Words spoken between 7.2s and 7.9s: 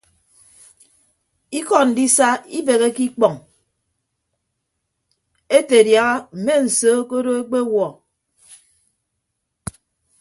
ekpewuọ.